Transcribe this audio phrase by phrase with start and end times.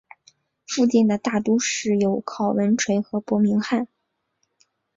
[0.65, 3.87] 附近的大都市有考文垂和伯明翰。